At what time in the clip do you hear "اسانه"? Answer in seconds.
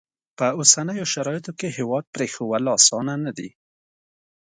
2.77-3.13